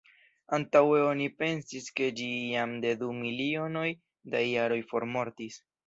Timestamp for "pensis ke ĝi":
1.41-2.31